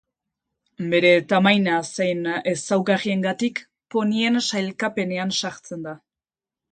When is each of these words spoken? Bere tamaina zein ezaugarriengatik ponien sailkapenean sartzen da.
Bere 0.93 1.09
tamaina 1.33 1.75
zein 1.89 2.23
ezaugarriengatik 2.51 3.61
ponien 3.97 4.39
sailkapenean 4.47 5.35
sartzen 5.43 5.85
da. 5.89 5.95